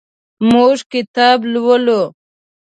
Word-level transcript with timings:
موږ 0.51 0.77
کتاب 0.91 1.37
لولو. 1.53 2.01